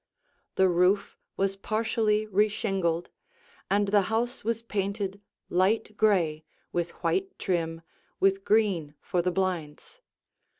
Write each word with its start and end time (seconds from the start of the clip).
The 0.55 0.67
roof 0.67 1.15
was 1.37 1.55
partially 1.55 2.25
reshingled, 2.25 3.09
and 3.69 3.89
the 3.89 4.01
house 4.09 4.43
was 4.43 4.63
painted 4.63 5.21
light 5.47 5.95
gray 5.95 6.43
with 6.73 6.89
white 7.03 7.37
trim, 7.37 7.83
with 8.19 8.43
green 8.43 8.95
for 8.99 9.21
the 9.21 9.29
blinds. 9.29 10.01